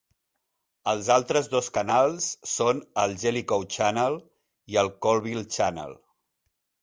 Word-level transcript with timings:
Els 0.91 1.09
altres 1.15 1.49
dos 1.51 1.67
canals 1.75 2.29
són 2.53 2.79
el 3.03 3.13
Jellicoe 3.23 3.69
Channel 3.75 4.17
i 4.77 4.79
el 4.85 4.91
Colville 5.07 5.47
Channel. 5.57 5.97